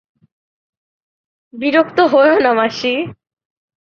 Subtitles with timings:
[1.53, 2.93] বিরক্ত হোয়ো না মাসি।